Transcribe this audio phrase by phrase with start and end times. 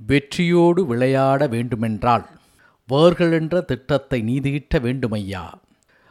[0.00, 2.26] வெற்றியோடு விளையாட வேண்டுமென்றால்
[2.88, 5.52] வேர்களென்ற திட்டத்தை நீதியிட்ட வேண்டுமையா?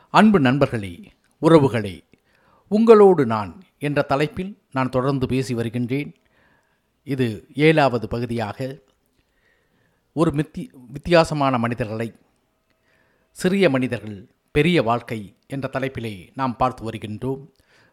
[0.09, 1.11] அன்பு நண்பர்களே
[1.41, 2.03] உறவுகளே
[2.67, 6.15] உங்களோடு நான் என்ற தலைப்பில் நான் தொடர்ந்து பேசி வருகின்றேன்.
[7.03, 8.77] இது ஏழாவது பகுதியாக.
[10.13, 12.13] ஒரு மித்தி வித்தியாசமான மனிதர்களை
[13.31, 17.43] சிறிய மனிதர்கள் பெரிய வாழ்க்கை என்ற தலைப்பிலே நாம் பார்த்து வருகின்றோம்.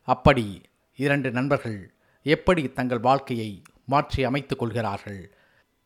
[0.02, 0.60] அப்படி
[0.96, 5.34] இரண்டு நண்பர்கள் எப்படி தங்கள் வாழ்க்கையை மாற்றி அமைத்துக் கொள்கிறார்கள்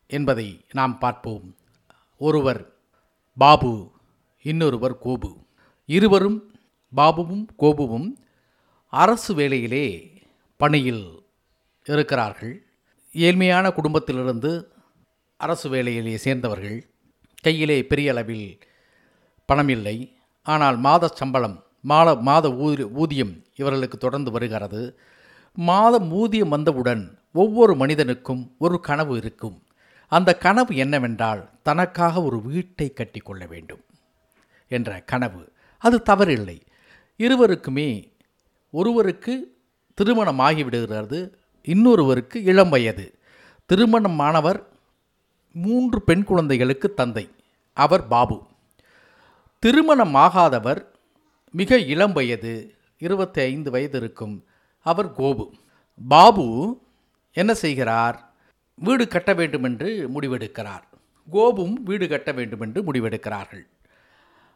[0.07, 1.57] என்பதை நாம் பார்ப்போம்.
[2.17, 2.73] ஒருவர்
[3.37, 3.93] பாபு
[4.43, 5.37] இன்னொருவர் கோபு.
[5.85, 6.55] இருவரும்
[6.97, 8.13] பாபுவும் கோபுவும்
[8.89, 10.13] அரசு வேலையிலே
[10.57, 11.23] பணியில்
[11.85, 12.67] இருக்கிறார்கள்.
[13.13, 14.73] ஏழ்மையான குடும்பத்திலிருந்து
[15.37, 16.87] அரசு வேலையிலே சேர்ந்தவர்கள்.
[17.43, 18.59] கையிலே பெரிய அளவில்
[19.47, 24.99] பணம் இல்லை ஆனால் மாத சம்பளம் மாத மாத ஊதி ஊதியம் இவர்களுக்கு தொடர்ந்து வருகிறது.
[25.55, 29.66] மாதம் ஊதியம் வந்தவுடன் ஒவ்வொரு மனிதனுக்கும் ஒரு கனவு இருக்கும்.
[30.09, 33.85] அந்த கனவு என்னவென்றால் தனக்காக ஒரு வீட்டை கட்டி கொள்ள வேண்டும்
[34.69, 35.53] என்ற கனவு.
[35.79, 36.61] அது தவறில்லை.
[37.19, 38.13] இருவருக்குமே
[38.71, 39.57] ஒருவருக்கு
[39.95, 43.19] திருமணம் ஆகிவிடுகிறது இன்னொருவருக்கு இளம் வயது.
[43.67, 44.63] திருமணமானவர்
[45.53, 47.31] மூன்று பெண் குழந்தைகளுக்கு தந்தை
[47.73, 48.47] அவர் பாபு.
[49.59, 50.85] திருமணம் ஆகாதவர்
[51.51, 54.45] மிக இளம் வயது இருபத்தி ஐந்து வயது இருக்கும்
[54.81, 55.51] அவர் கோபு.
[56.09, 56.81] பாபு
[57.33, 58.26] என்ன செய்கிறார்?
[58.79, 60.85] வீடு கட்ட வேண்டும் என்று முடிவெடுக்கிறார்.
[61.31, 63.67] கோபும் வீடு கட்ட வேண்டும் என்று முடிவெடுக்கிறார்கள்.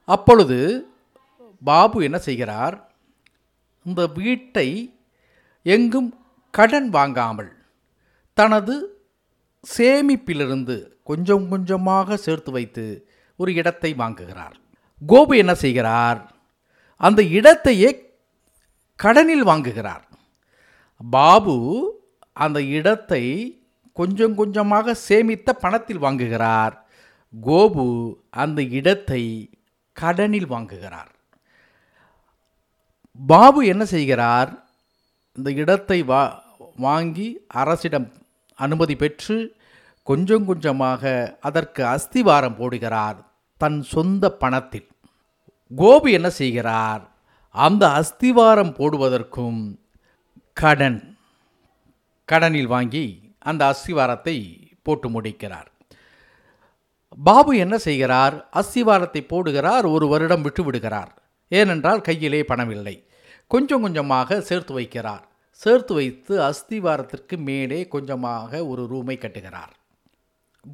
[0.05, 0.59] அப்பொழுது
[1.63, 2.91] பாபு என்ன செய்கிறார்?
[3.87, 4.99] இந்த வீட்டை
[5.63, 6.11] எங்கும்
[6.51, 7.53] கடன் வாங்காமல்
[8.35, 8.75] தனது
[9.77, 12.85] சேமிப்பிலிருந்து கொஞ்சம் கொஞ்சமாக சேர்த்து வைத்து
[13.37, 14.57] ஒரு இடத்தை வாங்குகிறார்.
[15.09, 16.21] கோபு என்ன செய்கிறார்?
[16.97, 17.91] அந்த இடத்தையே
[18.97, 20.05] கடனில் வாங்குகிறார்.
[21.11, 21.57] பாபு
[22.33, 23.25] அந்த இடத்தை
[23.93, 26.75] கொஞ்சம் கொஞ்சமாக சேமித்த பணத்தில் வாங்குகிறார்.
[27.47, 27.87] கோபு
[28.31, 29.23] அந்த இடத்தை
[29.93, 31.11] கடனில் வாங்குகிறார்.
[33.21, 34.51] பாபு என்ன செய்கிறார்?
[35.37, 36.23] இந்த இடத்தை வா
[36.77, 38.13] வாங்கி அரசிடம்
[38.55, 39.57] அனுமதி பெற்று
[40.03, 43.19] கொஞ்சம் கொஞ்சமாக அதற்கு அஸ்திவாரம் போடுகிறார்
[43.57, 44.89] தன் சொந்த பணத்தில்.
[45.77, 47.03] கோபு என்ன செய்கிறார்?
[47.55, 49.61] அந்த அஸ்திவாரம் போடுவதற்கும்
[50.53, 51.17] கடன்
[52.25, 54.37] கடனில் வாங்கி அந்த அஸ்திவாரத்தை
[54.83, 55.73] போட்டு முடிக்கிறார்.
[57.25, 58.49] பாபு என்ன செய்கிறார்?
[58.53, 61.23] அஸ்திவாரத்தை போடுகிறார் ஒரு வருடம் விட்டு விடுகிறார்.
[61.49, 63.09] ஏனென்றால் கையிலே பணம் இல்லை
[63.47, 65.25] கொஞ்சம் கொஞ்சமாக சேர்த்து வைக்கிறார்.
[65.51, 69.73] சேர்த்து வைத்து அஸ்திவாரத்திற்கு மேலே கொஞ்சமாக ஒரு ரூமை கட்டுகிறார்.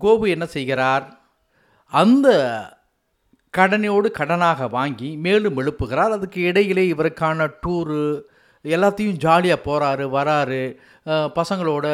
[0.00, 1.20] கோபு என்ன செய்கிறார்?
[1.92, 2.28] அந்த
[3.56, 6.14] கடனையோடு கடனாக வாங்கி மேலும் எழுப்புகிறார்.
[6.16, 8.22] அதுக்கு இடையிலே இவருக்கான டூரு
[8.74, 10.62] எல்லாத்தையும் ஜாலியாக போகிறாரு வராரு.
[11.38, 11.86] பசங்களோட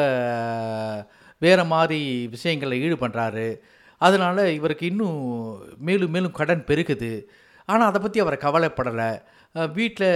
[1.45, 1.99] வேறு மாதிரி
[2.35, 3.47] விஷயங்களில் ஈடுபடுறாரு.
[4.01, 5.19] அதனால் இவருக்கு இன்னும்
[5.87, 7.11] மேலும் மேலும் கடன் பெருகுது.
[7.69, 9.11] ஆனால் அதை பற்றி அவரை கவலைப்படலை.
[9.77, 10.11] வீட்டில்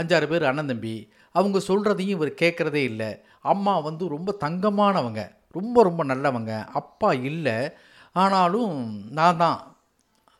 [0.00, 0.94] அஞ்சாறு பேர் அண்ணன் தம்பி.
[1.34, 3.10] அவங்க சொல்கிறதையும் இவர் கேட்குறதே இல்லை.
[3.52, 5.22] அம்மா வந்து ரொம்ப தங்கமானவங்க.
[5.58, 6.52] ரொம்ப ரொம்ப நல்லவங்க.
[6.80, 7.56] அப்பா இல்லை.
[8.22, 8.74] ஆனாலும்
[9.18, 9.58] நான் தான்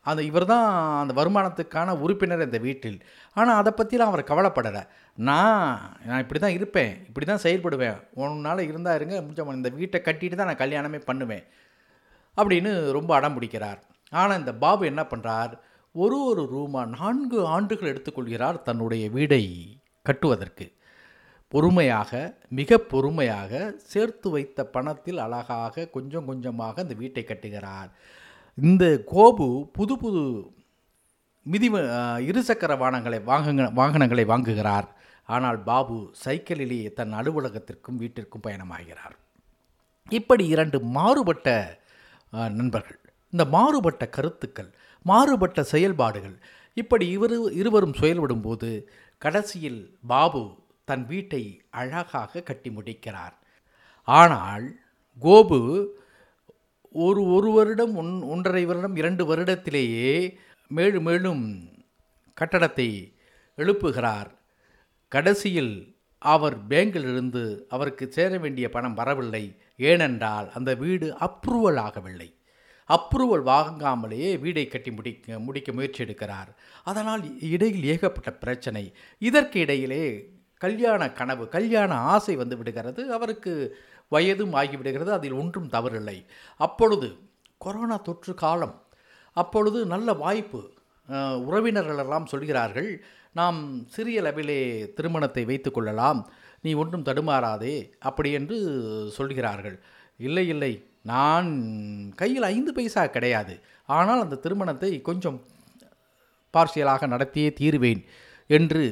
[0.07, 0.67] அந்த இவர் தான்
[1.01, 2.99] அந்த வருமானத்துக்கான உறுப்பினர் இந்த வீட்டில்.
[3.37, 4.83] ஆனால் அதை பற்றிலாம் அவர் கவலைப்படலை.
[5.19, 6.93] நான் நான் இப்படி தான் இருப்பேன்.
[7.09, 7.99] இப்படி தான் செயல்படுவேன்.
[8.23, 11.45] உன்னால் இருந்தால் இருங்க முடிஞ்ச இந்த வீட்டை கட்டிட்டு தான் நான் கல்யாணமே பண்ணுவேன்.
[12.37, 13.81] அப்படின்னு ரொம்ப அடம் பிடிக்கிறார்.
[14.13, 15.55] ஆனால் இந்த பாபு என்ன பண்ணுறார்
[15.95, 19.45] ஒரு ஒரு ரூமாக நான்கு ஆண்டுகள் எடுத்துக்கொள்கிறார் தன்னுடைய வீடை
[20.07, 20.67] கட்டுவதற்கு.
[21.53, 22.11] பொறுமையாக
[22.59, 23.53] மிக பொறுமையாக
[23.93, 27.91] சேர்த்து வைத்த பணத்தில் அழகாக கொஞ்சம் கொஞ்சமாக இந்த வீட்டை கட்டுகிறார்.
[28.59, 29.47] இந்த கோபு
[29.77, 30.23] புது புது
[31.47, 31.69] மிதி
[32.29, 34.89] இருசக்கர வாகனங்களை வாங்க வாகனங்களை வாங்குகிறார்.
[35.29, 39.15] ஆனால் பாபு சைக்கிளிலேயே தன் அலுவலகத்திற்கும் வீட்டிற்கும் பயணமாகிறார்.
[40.19, 41.49] இப்படி இரண்டு மாறுபட்ட
[42.59, 43.01] நண்பர்கள்
[43.33, 44.71] இந்த மாறுபட்ட கருத்துக்கள்
[45.07, 46.37] மாறுபட்ட செயல்பாடுகள்
[46.77, 48.71] இப்படி இவர் இருவரும் செயல்படும்போது
[49.23, 49.81] கடைசியில்
[50.13, 50.43] பாபு
[50.89, 51.43] தன் வீட்டை
[51.81, 53.35] அழகாக கட்டி முடிக்கிறார்.
[54.09, 54.67] ஆனால்
[55.23, 55.61] கோபு
[56.93, 60.37] ஒரு ஒரு வருடம் ஒன் ஒன்றரை வருடம் இரண்டு வருடத்திலேயே
[60.69, 61.69] மேலும் மேலும்
[62.41, 63.13] கட்டடத்தை
[63.57, 64.31] எழுப்புகிறார்.
[65.09, 69.57] கடைசியில் அவர் பேங்கிலிருந்து அவருக்கு சேர வேண்டிய பணம் வரவில்லை.
[69.77, 72.35] ஏனென்றால் அந்த வீடு அப்ரூவல் ஆகவில்லை.
[72.89, 76.55] அப்ரூவல் வாங்காமலேயே வீடை கட்டி முடிக்க முடிக்க முயற்சி எடுக்கிறார்.
[76.85, 78.95] அதனால் இடையில் ஏகப்பட்ட பிரச்சனை.
[79.19, 80.31] இதற்கு இடையிலே
[80.65, 83.03] கல்யாண கனவு கல்யாண ஆசை வந்து விடுகிறது.
[83.17, 83.53] அவருக்கு
[84.13, 85.11] வயதும் ஆகிவிடுகிறது.
[85.13, 86.19] அதில் ஒன்றும் தவறில்லை.
[86.67, 87.09] அப்பொழுது
[87.65, 88.77] கொரோனா தொற்று காலம்.
[89.37, 90.61] அப்பொழுது நல்ல வாய்ப்பு
[91.49, 92.91] உறவினர்களெல்லாம் சொல்கிறார்கள்
[93.33, 93.59] நாம்
[93.89, 94.61] சிறிய லெவலே
[94.97, 96.21] திருமணத்தை வைத்து கொள்ளலாம்.
[96.61, 98.57] நீ ஒன்றும் தடுமாறாதே அப்படி என்று
[99.17, 99.77] சொல்கிறார்கள்.
[100.29, 100.73] இல்லை இல்லை.
[101.03, 101.51] நான்
[102.17, 103.55] கையில் ஐந்து பைசா கிடையாது.
[103.99, 105.39] ஆனால் அந்த திருமணத்தை கொஞ்சம்
[106.55, 108.03] பார்சியலாக நடத்தியே தீருவேன்
[108.51, 108.85] என்று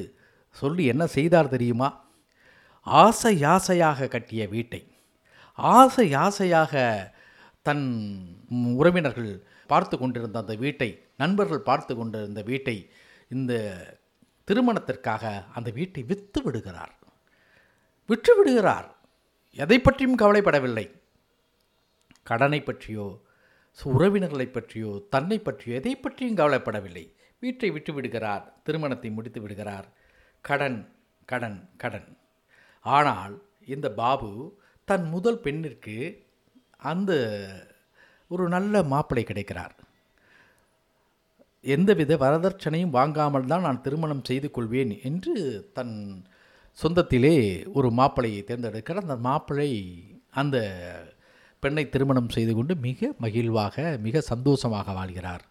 [0.49, 2.07] சொல்லி என்ன செய்தார் தெரியுமா?
[2.81, 4.91] ஆசை யாசையாக கட்டிய வீட்டை.
[5.53, 6.73] ஆசை யாசையாக
[7.61, 7.85] தன்
[8.53, 12.89] உறவினர்கள் பார்த்து கொண்டிருந்த அந்த வீட்டை நண்பர்கள் பார்த்து கொண்டிருந்த வீட்டை
[13.29, 13.53] இந்த
[14.43, 16.93] திருமணத்திற்காக அந்த வீட்டை விற்று விடுகிறார்.
[18.05, 18.95] விற்று விடுகிறார்.
[19.51, 20.91] எதை பற்றியும் கவலைப்படவில்லை.
[22.23, 23.21] கடனை பற்றியோ
[23.83, 27.05] உறவினர்களை பற்றியோ தன்னை பற்றியோ எதை பற்றியும் கவலைப்படவில்லை.
[27.39, 29.87] வீட்டை விட்டு விடுகிறார் திருமணத்தை முடித்து விடுகிறார்.
[30.45, 30.79] கடன்
[31.25, 32.09] கடன் கடன்.
[32.85, 33.33] ஆனால்
[33.73, 34.29] இந்த பாபு
[34.87, 35.97] தன் முதல் பெண்ணிற்கு
[36.91, 37.11] அந்த
[38.31, 39.75] ஒரு நல்ல மாப்பிளை கிடைக்கிறார்.
[41.65, 45.33] எந்தவித வரதட்சணையும் வாங்காமல் தான் நான் திருமணம் செய்து கொள்வேன் என்று
[45.77, 45.95] தன்
[46.77, 47.35] சொந்தத்திலே
[47.77, 49.07] ஒரு மாப்பிளையை தேர்ந்தெடுக்கிறார்.
[49.07, 49.71] அந்த மாப்பிளை
[50.41, 50.57] அந்த
[51.63, 55.43] பெண்ணை திருமணம் செய்து கொண்டு மிக மகிழ்வாக மிக சந்தோஷமாக வாழ்கிறார்.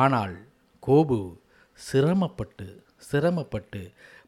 [0.00, 0.34] ஆனால்
[0.82, 1.18] கோபு
[1.78, 2.66] சிரமப்பட்டு
[3.10, 3.80] சிரமப்பட்டு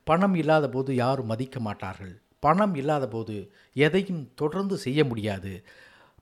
[0.06, 2.14] பணம் இல்லாத போது யாரும் மதிக்க மாட்டார்கள்.
[2.44, 3.36] பணம் இல்லாத போது
[3.86, 5.52] எதையும் தொடர்ந்து செய்ய முடியாது.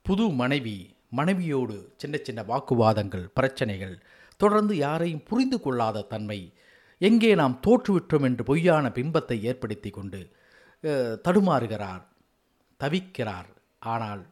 [0.06, 0.76] புது மனைவி
[1.18, 3.96] மனைவியோடு சின்ன சின்ன வாக்குவாதங்கள் பிரச்சனைகள்
[4.40, 6.38] தொடர்ந்து யாரையும் புரிந்து கொள்ளாத தன்மை
[7.00, 10.20] எங்கே நாம் தோற்றுவிட்டோம் என்று பொய்யான பிம்பத்தை ஏற்படுத்தி கொண்டு
[11.26, 12.02] தடுமாறுகிறார்
[12.80, 13.50] தவிக்கிறார்.
[13.92, 14.22] ஆனால்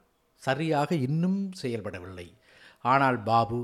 [0.43, 2.29] சரியாக இன்னும் செயல்படவில்லை.
[2.93, 3.61] ஆனால் பாபு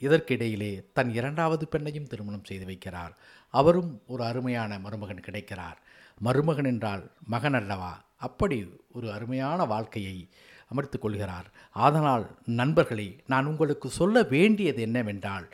[0.00, 3.12] இதற்கிடையிலே தன் இரண்டாவது பெண்ணையும் திருமணம் செய்து வைக்கிறார்.
[3.50, 5.78] அவரும் ஒரு அருமையான மருமகன் கிடைக்கிறார்.
[6.18, 8.04] மருமகன் என்றால் மகன் அல்லவா?
[8.16, 10.28] அப்படி ஒரு அருமையான வாழ்க்கையை
[10.74, 11.50] அமர்த்து கொள்கிறார்.
[11.70, 15.48] அதனால் நண்பர்களே நான் உங்களுக்கு சொல்ல வேண்டியது என்னவென்றால்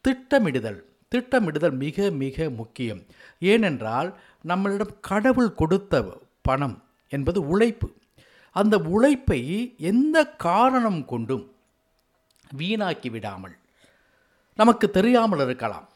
[0.00, 0.80] திட்டமிடுதல்
[1.14, 3.04] திட்டமிடுதல் மிக மிக முக்கியம்.
[3.40, 7.94] ஏனென்றால் நம்மளிடம் கடவுள் கொடுத்த பணம் என்பது உழைப்பு.
[8.50, 11.52] அந்த உழைப்பை எந்த காரணம் கொண்டும்
[12.58, 13.56] வீணாக்கி விடாமல்
[14.60, 15.86] நமக்கு தெரியாமல் இருக்கலாம்.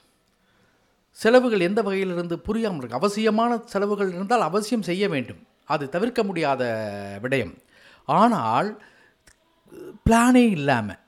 [1.18, 2.98] செலவுகள் எந்த வகையிலிருந்து புரியாமல் இருக்கு.
[3.00, 5.40] அவசியமான செலவுகள் இருந்தால் அவசியம் செய்ய வேண்டும்.
[5.72, 6.62] அது தவிர்க்க முடியாத
[7.24, 7.54] விடயம்.
[8.08, 8.70] ஆனால்
[10.06, 11.00] பிளானே இல்லாமல்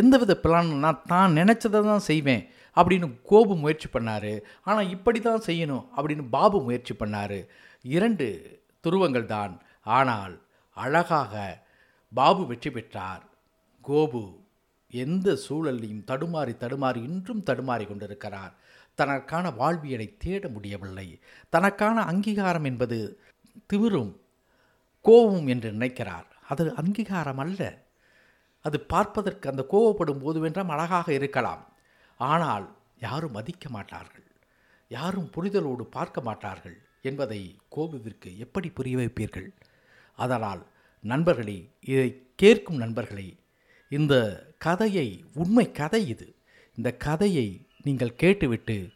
[0.00, 2.44] எந்தவித பிளான் நான் தான் நினச்சதை தான் செய்வேன்
[2.76, 4.32] அப்படின்னு கோபு முயற்சி பண்ணார்.
[4.68, 7.38] ஆனால் இப்படி தான் செய்யணும் அப்படின்னு பாபு முயற்சி பண்ணார்.
[7.96, 8.26] இரண்டு
[8.84, 9.54] துருவங்கள் தான்.
[9.98, 10.34] ஆனால்
[10.76, 11.34] அழகாக
[12.12, 13.22] பாபு வெற்றி பெற்றார்.
[13.84, 14.22] கோபு
[14.90, 18.54] எந்த சூழலையும் தடுமாறி தடுமாறி இன்றும் தடுமாறி கொண்டிருக்கிறார்.
[18.94, 21.20] தனக்கான வாழ்வியலை தேட முடியவில்லை.
[21.50, 23.20] தனக்கான அங்கீகாரம் என்பது
[23.72, 24.16] திமிரும்
[25.00, 26.26] கோபம் என்று நினைக்கிறார்.
[26.48, 27.84] அது அங்கீகாரம் அல்ல.
[28.60, 31.72] அது பார்ப்பதற்கு அந்த கோவப்படும் போதுவென்றால் அழகாக இருக்கலாம்.
[32.16, 34.24] ஆனால் யாரும் மதிக்க மாட்டார்கள்.
[34.88, 39.48] யாரும் புரிதலோடு பார்க்க மாட்டார்கள் என்பதை கோபுவிற்கு எப்படி புரிய வைப்பீர்கள்?
[40.14, 40.66] அதனால்
[41.00, 43.36] நண்பர்களே இதை கேட்கும் நண்பர்களே
[43.88, 44.14] இந்த
[44.58, 46.34] கதையை உண்மை கதை இது.
[46.76, 48.90] இந்த கதையை நீங்கள் கேட்டுவிட்டு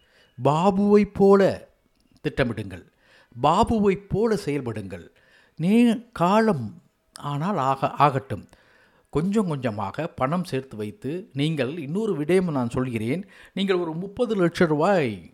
[0.45, 1.69] பாபுவைப் போல
[2.23, 2.85] திட்டமிடுங்கள்.
[3.43, 5.07] பாபுவைப் போல செயல்படுங்கள்.
[5.57, 6.83] நீ காலம்
[7.21, 8.49] ஆனால் ஆக ஆகட்டும்.
[9.11, 13.27] கொஞ்சம் கொஞ்சமாக பணம் சேர்த்து வைத்து நீங்கள் இன்னொரு விடயம் நான் சொல்கிறேன்.
[13.55, 15.31] நீங்கள் ஒரு முப்பது லட்ச ரூபாய்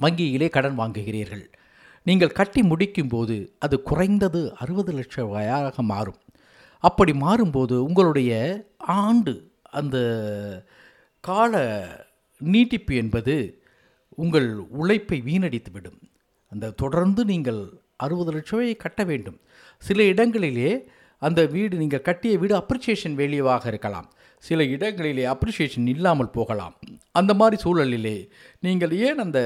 [0.00, 1.44] வங்கியிலே கடன் வாங்குகிறீர்கள்.
[2.02, 6.18] நீங்கள் கட்டி முடிக்கும்போது அது குறைந்தது அறுபது லட்ச ரூபாயாக மாறும்.
[6.88, 8.32] அப்படி மாறும்போது உங்களுடைய
[9.02, 9.34] ஆண்டு
[9.78, 9.96] அந்த
[11.28, 11.52] கால
[12.40, 13.34] நீட்டிப்பு என்பது
[14.22, 14.48] உங்கள்
[14.80, 16.00] உழைப்பை வீணடித்துவிடும்.
[16.52, 17.60] அந்த தொடர்ந்து நீங்கள்
[18.04, 19.38] அறுபது லட்சம் ரூபாயை கட்ட வேண்டும்.
[19.82, 20.70] சில இடங்களிலே
[21.22, 24.08] அந்த வீடு நீங்கள் கட்டிய வீடு அப்ரிசியேஷன் வேல்யூவாக இருக்கலாம்.
[24.44, 26.74] சில இடங்களிலே அப்ரிசியேஷன் இல்லாமல் போகலாம்.
[27.20, 28.16] அந்த மாதிரி சூழலிலே
[28.66, 29.40] நீங்கள் ஏன் அந்த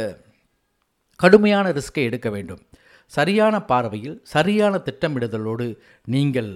[1.21, 2.63] கடுமையான ரிஸ்கை எடுக்க வேண்டும்?
[3.13, 5.67] சரியான பார்வையில் சரியான திட்டமிடுதலோடு
[6.15, 6.51] நீங்கள்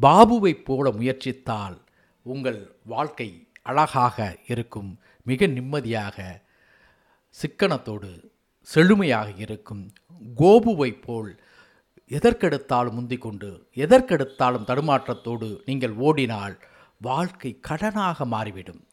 [0.00, 1.78] பாபுவைப் போல முயற்சித்தால்
[2.22, 6.42] உங்கள் வாழ்க்கை அழகாக இருக்கும் மிக நிம்மதியாக
[7.42, 8.30] சிக்கனத்தோடு
[8.60, 9.92] செழுமையாக இருக்கும்.
[10.36, 11.42] கோபுவைப் போல்
[12.08, 16.58] எதற்கெடுத்தாலும் முந்திக் கொண்டு எதற்கெடுத்தாலும் தடுமாற்றத்தோடு நீங்கள் ஓடினால்
[17.00, 18.86] வாழ்க்கை கடனாக மாறிவிடும்.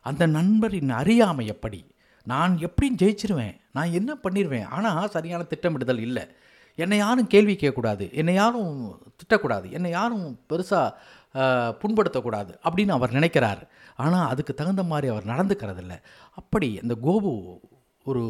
[0.00, 1.94] அந்த நண்பரின் அறியாமை எப்படி?
[2.24, 3.60] நான் எப்படி ஜெயிச்சிருவேன்.
[3.72, 6.36] நான் என்ன பண்ணிடுவேன் ஆனால் சரியான திட்டமிடுதல் இல்லை.
[6.84, 8.04] என்னை யாரும் கேள்வி கேட்கக்கூடாது.
[8.20, 8.72] என்னை யாரும்
[9.18, 9.66] திட்டக்கூடாது.
[9.76, 11.44] என்னை யாரும் பெருசாக
[11.80, 13.62] புண்படுத்தக்கூடாது அப்படின்னு அவர் நினைக்கிறார்.
[14.04, 15.94] ஆனால் அதுக்கு தகுந்த மாதிரி அவர் நடந்துக்கிறதில்ல.
[16.40, 17.32] அப்படி அந்த கோபு
[18.10, 18.24] ஒரு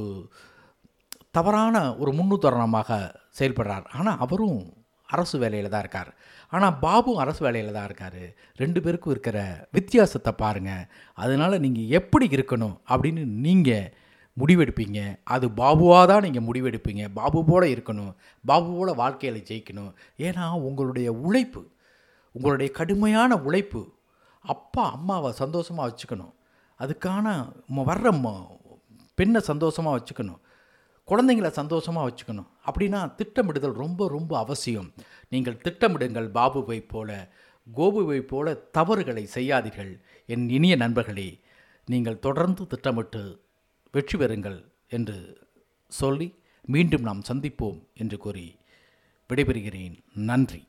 [1.37, 2.91] தவறான ஒரு முன்னுதாரணமாக
[3.39, 3.87] செயல்படுறார்.
[3.99, 4.61] ஆனால் அவரும்
[5.15, 6.11] அரசு வேலையில் தான் இருக்கார்.
[6.53, 8.23] ஆனால் பாபும் அரசு வேலையில் தான் இருக்கார்.
[8.63, 9.39] ரெண்டு பேருக்கும் இருக்கிற
[9.77, 10.87] வித்தியாசத்தை பாருங்கள்
[11.23, 13.93] அதனால் நீங்கள் எப்படி இருக்கணும் அப்படின்னு நீங்கள்
[14.41, 15.01] முடிவெடுப்பீங்க.
[15.25, 17.05] அது பாபுவாக தான் நீங்கள் முடிவெடுப்பீங்க.
[17.19, 18.13] பாபு போல் இருக்கணும்.
[18.45, 19.93] பாபு போல் வாழ்க்கையில் ஜெயிக்கணும்.
[20.19, 21.63] ஏன்னா உங்களுடைய உழைப்பு
[22.33, 23.83] உங்களுடைய கடுமையான உழைப்பு
[24.55, 26.33] அப்பா அம்மாவை சந்தோஷமாக வச்சுக்கணும்.
[26.81, 27.27] அதுக்கான
[27.91, 28.11] வர்ற
[29.15, 30.41] பெண்ணை சந்தோஷமாக வச்சுக்கணும்.
[31.09, 32.49] குழந்தைங்கள சந்தோஷமாக வச்சுக்கணும்.
[32.67, 34.89] அப்படின்னா திட்டமிடுதல் ரொம்ப ரொம்ப அவசியம்.
[35.29, 37.29] நீங்கள் திட்டமிடுங்கள் பாபுவை போல
[37.77, 39.93] கோபுவை போல தவறுகளை செய்யாதீர்கள்.
[40.27, 41.29] என் இனிய நண்பர்களே
[41.85, 43.23] நீங்கள் தொடர்ந்து திட்டமிட்டு
[43.97, 45.17] வெற்றி பெறுங்கள் என்று
[45.89, 46.27] சொல்லி
[46.75, 48.47] மீண்டும் நாம் சந்திப்போம் என்று கூறி
[49.31, 49.95] விடைபெறுகிறேன்.
[50.31, 50.61] நன்றி.